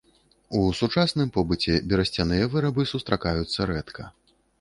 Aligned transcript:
У 0.59 0.59
сучасным 0.77 1.27
побыце 1.35 1.75
берасцяныя 1.91 2.47
вырабы 2.53 2.87
сустракаюцца 2.93 3.69
рэдка. 3.73 4.09